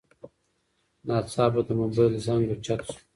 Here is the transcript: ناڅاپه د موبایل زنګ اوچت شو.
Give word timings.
ناڅاپه 1.07 1.61
د 1.67 1.69
موبایل 1.79 2.13
زنګ 2.25 2.43
اوچت 2.51 2.79
شو. 2.87 2.95